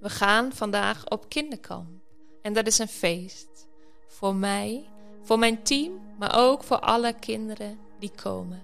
We 0.00 0.10
gaan 0.10 0.52
vandaag 0.52 1.08
op 1.08 1.28
kinderkamp. 1.28 1.88
En 2.42 2.52
dat 2.52 2.66
is 2.66 2.78
een 2.78 2.88
feest. 2.88 3.68
Voor 4.06 4.34
mij, 4.34 4.84
voor 5.22 5.38
mijn 5.38 5.62
team, 5.62 5.92
maar 6.18 6.38
ook 6.38 6.62
voor 6.62 6.78
alle 6.78 7.12
kinderen 7.12 7.78
die 7.98 8.10
komen. 8.22 8.62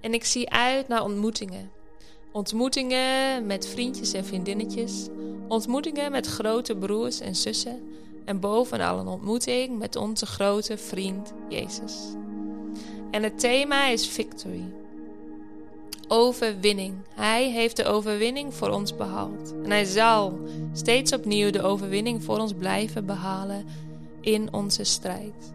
En 0.00 0.14
ik 0.14 0.24
zie 0.24 0.50
uit 0.50 0.88
naar 0.88 1.02
ontmoetingen. 1.02 1.70
Ontmoetingen 2.32 3.46
met 3.46 3.66
vriendjes 3.66 4.12
en 4.12 4.24
vriendinnetjes. 4.24 5.06
Ontmoetingen 5.48 6.10
met 6.10 6.26
grote 6.26 6.76
broers 6.76 7.20
en 7.20 7.36
zussen. 7.36 7.82
En 8.24 8.40
bovenal 8.40 8.98
een 8.98 9.06
ontmoeting 9.06 9.78
met 9.78 9.96
onze 9.96 10.26
grote 10.26 10.78
vriend 10.78 11.32
Jezus. 11.48 11.94
En 13.10 13.22
het 13.22 13.38
thema 13.38 13.86
is 13.86 14.08
victory. 14.08 14.64
Overwinning. 16.16 16.94
Hij 17.14 17.50
heeft 17.50 17.76
de 17.76 17.84
overwinning 17.84 18.54
voor 18.54 18.68
ons 18.68 18.96
behaald. 18.96 19.54
En 19.64 19.70
hij 19.70 19.84
zal 19.84 20.38
steeds 20.72 21.12
opnieuw 21.12 21.50
de 21.50 21.62
overwinning 21.62 22.24
voor 22.24 22.38
ons 22.38 22.52
blijven 22.52 23.06
behalen 23.06 23.64
in 24.20 24.52
onze 24.52 24.84
strijd. 24.84 25.52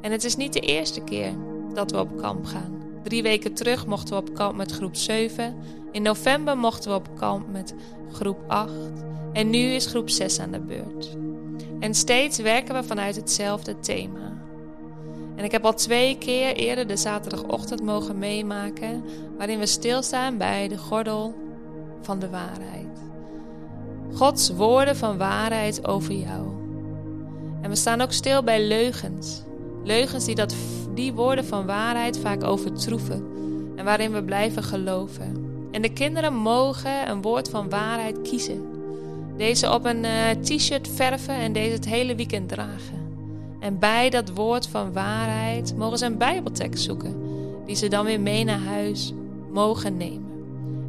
En 0.00 0.12
het 0.12 0.24
is 0.24 0.36
niet 0.36 0.52
de 0.52 0.60
eerste 0.60 1.00
keer 1.00 1.32
dat 1.74 1.90
we 1.90 1.98
op 1.98 2.16
kamp 2.16 2.44
gaan. 2.44 2.82
Drie 3.02 3.22
weken 3.22 3.54
terug 3.54 3.86
mochten 3.86 4.14
we 4.14 4.20
op 4.20 4.34
kamp 4.34 4.56
met 4.56 4.72
groep 4.72 4.96
7. 4.96 5.56
In 5.92 6.02
november 6.02 6.58
mochten 6.58 6.90
we 6.90 6.96
op 6.96 7.08
kamp 7.18 7.52
met 7.52 7.74
groep 8.12 8.38
8. 8.46 8.72
En 9.32 9.50
nu 9.50 9.58
is 9.58 9.86
groep 9.86 10.10
6 10.10 10.38
aan 10.38 10.52
de 10.52 10.60
beurt. 10.60 11.16
En 11.80 11.94
steeds 11.94 12.38
werken 12.38 12.74
we 12.74 12.84
vanuit 12.84 13.16
hetzelfde 13.16 13.78
thema. 13.78 14.35
En 15.36 15.44
ik 15.44 15.52
heb 15.52 15.64
al 15.64 15.74
twee 15.74 16.18
keer 16.18 16.54
eerder 16.54 16.86
de 16.86 16.96
zaterdagochtend 16.96 17.82
mogen 17.82 18.18
meemaken, 18.18 19.04
waarin 19.36 19.58
we 19.58 19.66
stilstaan 19.66 20.38
bij 20.38 20.68
de 20.68 20.78
gordel 20.78 21.34
van 22.02 22.18
de 22.18 22.28
waarheid. 22.28 22.86
Gods 24.14 24.50
woorden 24.50 24.96
van 24.96 25.18
waarheid 25.18 25.86
over 25.86 26.12
jou. 26.12 26.46
En 27.62 27.70
we 27.70 27.76
staan 27.76 28.00
ook 28.00 28.12
stil 28.12 28.42
bij 28.42 28.66
leugens. 28.66 29.42
Leugens 29.84 30.24
die 30.24 30.34
dat, 30.34 30.54
die 30.94 31.12
woorden 31.12 31.44
van 31.44 31.66
waarheid 31.66 32.18
vaak 32.18 32.44
overtroeven 32.44 33.26
en 33.76 33.84
waarin 33.84 34.12
we 34.12 34.22
blijven 34.22 34.62
geloven. 34.62 35.44
En 35.70 35.82
de 35.82 35.92
kinderen 35.92 36.34
mogen 36.34 37.10
een 37.10 37.22
woord 37.22 37.48
van 37.48 37.68
waarheid 37.68 38.22
kiezen. 38.22 38.74
Deze 39.36 39.72
op 39.72 39.84
een 39.84 40.04
uh, 40.04 40.30
t-shirt 40.30 40.88
verven 40.88 41.34
en 41.34 41.52
deze 41.52 41.72
het 41.72 41.86
hele 41.86 42.14
weekend 42.14 42.48
dragen. 42.48 43.05
En 43.66 43.78
bij 43.78 44.10
dat 44.10 44.30
woord 44.34 44.68
van 44.68 44.92
waarheid 44.92 45.76
mogen 45.76 45.98
ze 45.98 46.06
een 46.06 46.18
Bijbeltekst 46.18 46.84
zoeken, 46.84 47.16
die 47.64 47.76
ze 47.76 47.88
dan 47.88 48.04
weer 48.04 48.20
mee 48.20 48.44
naar 48.44 48.60
huis 48.60 49.12
mogen 49.52 49.96
nemen. 49.96 50.30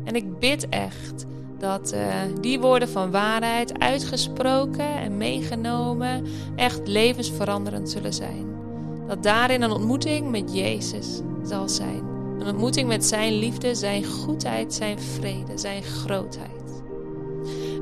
En 0.03 0.15
ik 0.15 0.39
bid 0.39 0.69
echt 0.69 1.25
dat 1.59 1.93
uh, 1.93 1.99
die 2.41 2.59
woorden 2.59 2.89
van 2.89 3.11
waarheid 3.11 3.79
uitgesproken 3.79 4.95
en 4.95 5.17
meegenomen 5.17 6.25
echt 6.55 6.87
levensveranderend 6.87 7.89
zullen 7.89 8.13
zijn. 8.13 8.45
Dat 9.07 9.23
daarin 9.23 9.61
een 9.61 9.71
ontmoeting 9.71 10.31
met 10.31 10.53
Jezus 10.53 11.21
zal 11.43 11.69
zijn. 11.69 12.03
Een 12.39 12.47
ontmoeting 12.47 12.87
met 12.87 13.05
Zijn 13.05 13.33
liefde, 13.33 13.75
Zijn 13.75 14.05
goedheid, 14.05 14.73
Zijn 14.73 14.99
vrede, 14.99 15.57
Zijn 15.57 15.83
grootheid. 15.83 16.81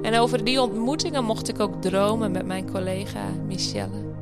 En 0.01 0.19
over 0.19 0.43
die 0.43 0.61
ontmoetingen 0.61 1.23
mocht 1.23 1.49
ik 1.49 1.59
ook 1.59 1.81
dromen 1.81 2.31
met 2.31 2.45
mijn 2.45 2.71
collega 2.71 3.25
Michelle. 3.47 4.14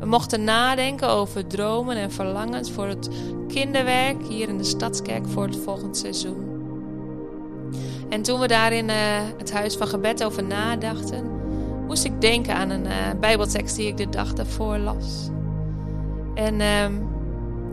We 0.00 0.06
mochten 0.06 0.44
nadenken 0.44 1.08
over 1.08 1.46
dromen 1.46 1.96
en 1.96 2.10
verlangens 2.10 2.70
voor 2.70 2.86
het 2.86 3.10
kinderwerk 3.48 4.16
hier 4.28 4.48
in 4.48 4.58
de 4.58 4.64
Stadskerk 4.64 5.28
voor 5.28 5.46
het 5.46 5.56
volgende 5.56 5.96
seizoen. 5.96 6.48
En 8.08 8.22
toen 8.22 8.40
we 8.40 8.46
daar 8.46 8.72
in 8.72 8.88
uh, 8.88 8.94
het 9.38 9.52
Huis 9.52 9.76
van 9.76 9.86
Gebed 9.86 10.24
over 10.24 10.44
nadachten, 10.44 11.24
moest 11.86 12.04
ik 12.04 12.20
denken 12.20 12.54
aan 12.54 12.70
een 12.70 12.84
uh, 12.84 12.92
Bijbeltekst 13.20 13.76
die 13.76 13.86
ik 13.86 13.96
de 13.96 14.08
dag 14.08 14.32
daarvoor 14.32 14.78
las. 14.78 15.28
En 16.34 16.60
uh, 16.60 16.84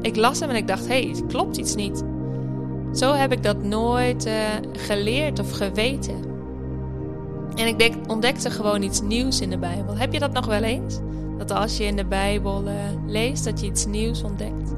ik 0.02 0.16
las 0.16 0.40
hem 0.40 0.50
en 0.50 0.56
ik 0.56 0.68
dacht: 0.68 0.88
hé, 0.88 1.10
hey, 1.10 1.24
klopt 1.28 1.58
iets 1.58 1.76
niet. 1.76 2.04
Zo 2.94 3.14
heb 3.14 3.32
ik 3.32 3.44
dat 3.44 3.64
nooit 3.64 4.26
uh, 4.26 4.34
geleerd 4.72 5.40
of 5.40 5.52
geweten. 5.52 6.26
En 7.56 7.68
ik 7.68 7.96
ontdekte 8.08 8.52
gewoon 8.52 8.82
iets 8.82 9.02
nieuws 9.02 9.42
in 9.42 9.50
de 9.50 9.58
Bijbel. 9.58 9.98
Heb 9.98 10.14
je 10.14 10.20
dat 10.20 10.32
nog 10.32 10.46
wel 10.46 10.64
eens? 10.64 11.00
Dat 11.38 11.52
als 11.52 11.78
je 11.78 11.84
in 11.84 11.96
de 11.96 12.06
Bijbel 12.06 12.64
uh, 12.64 12.74
leest, 13.06 13.44
dat 13.44 13.60
je 13.60 13.66
iets 13.66 13.86
nieuws 13.86 14.24
ontdekt. 14.24 14.74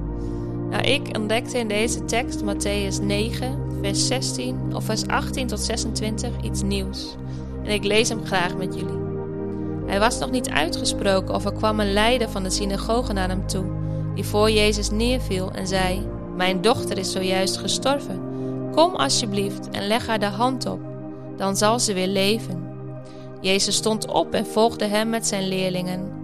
Nou, 0.69 0.83
ik 0.83 1.17
ontdekte 1.17 1.57
in 1.57 1.67
deze 1.67 2.05
tekst, 2.05 2.43
Matthäus 2.43 3.01
9, 3.01 3.59
vers 3.81 4.07
16 4.07 4.75
of 4.75 4.83
vers 4.83 5.07
18 5.07 5.47
tot 5.47 5.59
26, 5.59 6.29
iets 6.41 6.61
nieuws. 6.61 7.15
En 7.63 7.71
ik 7.71 7.83
lees 7.83 8.09
hem 8.09 8.25
graag 8.25 8.57
met 8.57 8.73
jullie. 8.73 9.07
Hij 9.85 9.99
was 9.99 10.19
nog 10.19 10.31
niet 10.31 10.49
uitgesproken 10.49 11.35
of 11.35 11.45
er 11.45 11.53
kwam 11.53 11.79
een 11.79 11.93
leider 11.93 12.29
van 12.29 12.43
de 12.43 12.49
synagoge 12.49 13.13
naar 13.13 13.29
hem 13.29 13.47
toe, 13.47 13.65
die 14.15 14.25
voor 14.25 14.51
Jezus 14.51 14.89
neerviel 14.89 15.51
en 15.51 15.67
zei: 15.67 16.07
Mijn 16.35 16.61
dochter 16.61 16.97
is 16.97 17.11
zojuist 17.11 17.57
gestorven. 17.57 18.21
Kom 18.71 18.95
alsjeblieft 18.95 19.69
en 19.69 19.87
leg 19.87 20.07
haar 20.07 20.19
de 20.19 20.25
hand 20.25 20.65
op, 20.65 20.79
dan 21.37 21.57
zal 21.57 21.79
ze 21.79 21.93
weer 21.93 22.07
leven. 22.07 22.67
Jezus 23.41 23.75
stond 23.75 24.07
op 24.07 24.33
en 24.33 24.45
volgde 24.45 24.85
hem 24.85 25.09
met 25.09 25.27
zijn 25.27 25.47
leerlingen. 25.47 26.18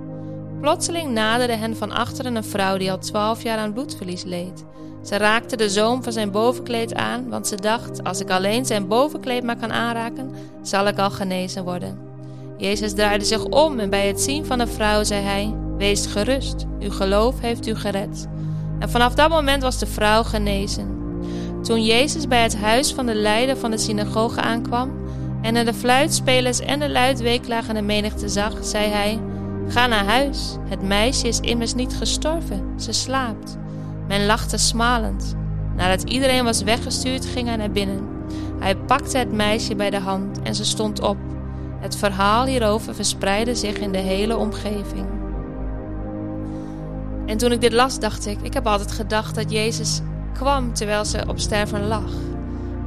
Plotseling 0.60 1.12
naderde 1.12 1.56
hen 1.56 1.76
van 1.76 1.92
achteren 1.92 2.36
een 2.36 2.44
vrouw 2.44 2.78
die 2.78 2.92
al 2.92 2.98
twaalf 2.98 3.44
jaar 3.44 3.58
aan 3.58 3.74
bloedverlies 3.74 4.24
leed. 4.24 4.66
Ze 5.04 5.18
raakte 5.18 5.56
de 5.56 5.70
zoom 5.70 6.04
van 6.04 6.12
zijn 6.12 6.32
bovenkleed 6.32 6.94
aan, 6.94 7.30
want 7.30 7.48
ze 7.48 7.56
dacht: 7.56 8.04
als 8.04 8.20
ik 8.20 8.30
alleen 8.30 8.66
zijn 8.66 8.88
bovenkleed 8.88 9.44
maar 9.44 9.58
kan 9.58 9.74
aanraken, 9.74 10.32
zal 10.62 10.88
ik 10.88 11.00
al 11.00 11.12
genezen 11.12 11.64
worden. 11.64 12.00
Jezus 12.58 12.94
draaide 12.94 13.26
zich 13.26 13.44
om 13.44 13.80
en 13.80 13.90
bij 13.90 14.08
het 14.08 14.22
zien 14.22 14.46
van 14.46 14.58
de 14.58 14.68
vrouw 14.68 15.04
zei 15.04 15.22
hij: 15.22 15.56
Wees 15.78 16.06
gerust, 16.06 16.66
uw 16.80 16.92
geloof 16.92 17.40
heeft 17.40 17.68
u 17.68 17.76
gered. 17.76 18.28
En 18.80 18.90
vanaf 18.90 19.14
dat 19.14 19.30
moment 19.30 19.62
was 19.62 19.80
de 19.80 19.86
vrouw 19.86 20.24
genezen. 20.24 21.04
Toen 21.62 21.84
Jezus 21.84 22.28
bij 22.28 22.44
het 22.44 22.58
huis 22.58 22.94
van 22.94 23.06
de 23.06 23.16
leider 23.16 23.58
van 23.58 23.72
de 23.72 23.78
synagoge 23.78 24.42
aankwam 24.42 24.92
en 25.42 25.56
er 25.56 25.66
de 25.66 25.74
fluitspelers 25.74 26.60
en 26.60 26.80
de 26.80 26.90
luidweeklagende 26.90 27.82
menigte 27.82 28.30
zag, 28.30 28.54
zei 28.62 28.90
hij: 28.90 29.20
Ga 29.68 29.88
naar 29.88 30.06
huis. 30.06 30.58
Het 30.70 30.81
meisje 30.81 31.28
is 31.28 31.40
immers 31.40 31.74
niet 31.74 31.96
gestorven, 31.96 32.74
ze 32.80 32.92
slaapt. 32.92 33.58
Men 34.08 34.26
lachte 34.26 34.58
smalend. 34.58 35.36
Nadat 35.76 36.03
iedereen 36.03 36.44
was 36.44 36.64
weggestuurd, 36.64 37.26
ging 37.26 37.48
hij 37.48 37.56
naar 37.56 37.72
binnen. 37.72 38.08
Hij 38.59 38.75
pakte 38.75 39.18
het 39.18 39.31
meisje 39.31 39.75
bij 39.75 39.90
de 39.90 40.00
hand 40.00 40.42
en 40.42 40.56
ze 40.56 40.66
stond 40.66 41.02
op. 41.02 41.18
Het 41.80 41.96
verhaal 41.96 42.46
hierover 42.46 42.96
verspreidde 42.96 43.56
zich 43.56 43.78
in 43.78 43.92
de 43.92 43.98
hele 43.98 44.38
omgeving. 44.38 45.06
En 47.25 47.38
toen 47.38 47.52
ik 47.52 47.62
dit 47.62 47.74
las, 47.74 48.00
dacht 48.00 48.25
ik: 48.25 48.42
ik 48.42 48.54
heb 48.54 48.68
altijd 48.68 48.92
gedacht 48.92 49.36
dat 49.36 49.52
Jezus 49.52 50.02
kwam 50.34 50.74
terwijl 50.74 51.06
ze 51.06 51.24
op 51.28 51.40
sterven 51.40 51.88
lag. 51.88 52.12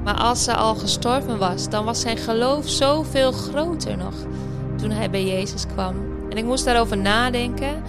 Maar 0.04 0.14
als 0.14 0.44
ze 0.44 0.54
al 0.54 0.74
gestorven 0.74 1.38
was, 1.38 1.68
dan 1.68 1.84
was 1.84 2.00
zijn 2.00 2.16
geloof 2.16 2.68
zoveel 2.68 3.32
groter 3.32 3.96
nog 3.96 4.14
toen 4.76 4.90
hij 4.90 5.10
bij 5.10 5.26
Jezus 5.26 5.66
kwam. 5.66 6.17
En 6.38 6.44
ik 6.44 6.50
moest 6.50 6.64
daarover 6.64 6.98
nadenken 6.98 7.82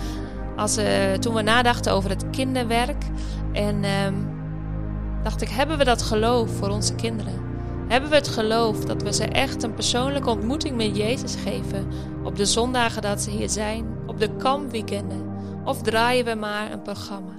als, 0.56 0.78
uh, 0.78 1.14
toen 1.14 1.34
we 1.34 1.42
nadachten 1.42 1.94
over 1.94 2.10
het 2.10 2.30
kinderwerk. 2.30 3.04
En 3.54 3.84
uh, 3.84 4.08
dacht 5.24 5.42
ik, 5.42 5.50
hebben 5.50 5.78
we 5.78 5.84
dat 5.84 6.02
geloof 6.02 6.50
voor 6.52 6.70
onze 6.70 6.96
kinderen? 6.96 7.34
Hebben 7.88 8.10
we 8.10 8.16
het 8.16 8.28
geloof 8.28 8.86
dat 8.86 9.02
we 9.02 9.14
ze 9.14 9.24
echt 9.24 9.64
een 9.64 9.74
persoonlijke 9.74 10.30
ontmoeting 10.30 10.76
met 10.76 10.98
Jezus 10.98 11.36
geven 11.36 11.88
op 12.24 12.36
de 12.36 12.46
zondagen 12.46 13.02
dat 13.02 13.22
ze 13.22 13.30
hier 13.30 13.50
zijn, 13.50 13.86
op 14.08 14.20
de 14.20 14.36
kampweekenden? 14.36 15.26
Of 15.66 15.82
draaien 15.82 16.26
we 16.26 16.36
maar 16.36 16.72
een 16.72 16.82
programma? 16.82 17.34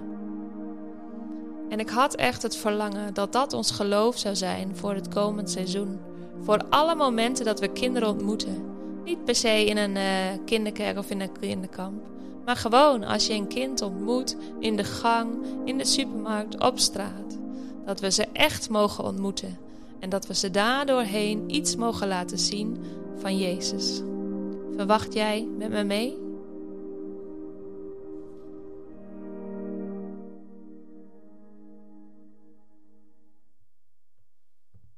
En 1.69 1.79
ik 1.79 1.89
had 1.89 2.15
echt 2.15 2.43
het 2.43 2.57
verlangen 2.57 3.15
dat 3.15 3.33
dat 3.33 3.53
ons 3.53 3.71
geloof 3.71 4.19
zou 4.19 4.37
zijn 4.37 4.77
voor 4.77 4.95
het 4.95 5.09
komend 5.09 5.51
seizoen. 5.51 6.01
Voor 6.43 6.65
alle 6.69 6.95
momenten 6.95 7.45
dat 7.45 7.61
we 7.61 7.69
kinderen 7.69 8.09
ontmoeten. 8.09 8.70
Niet 9.11 9.25
per 9.25 9.35
se 9.35 9.65
in 9.65 9.77
een 9.77 9.97
uh, 9.97 10.45
kinderkerk 10.45 10.99
of 10.99 11.11
in 11.11 11.21
een 11.21 11.39
kinderkamp. 11.41 12.03
Maar 12.45 12.57
gewoon 12.57 13.05
als 13.05 13.27
je 13.27 13.35
een 13.35 13.47
kind 13.47 13.83
ontmoet 13.83 14.37
in 14.59 14.77
de 14.77 14.85
gang, 14.85 15.29
in 15.65 15.79
de 15.79 15.85
supermarkt, 15.85 16.61
op 16.61 16.79
straat. 16.79 17.39
Dat 17.85 18.01
we 18.01 18.11
ze 18.11 18.27
echt 18.33 18.69
mogen 18.69 19.05
ontmoeten. 19.05 19.59
En 19.99 20.09
dat 20.09 20.27
we 20.27 20.35
ze 20.35 20.51
daardoorheen 20.51 21.55
iets 21.55 21.77
mogen 21.77 22.09
laten 22.09 22.39
zien 22.39 22.79
van 23.19 23.39
Jezus. 23.39 24.03
Verwacht 24.77 25.13
jij 25.13 25.49
met 25.59 25.71
me 25.71 25.85
mee? 25.85 26.30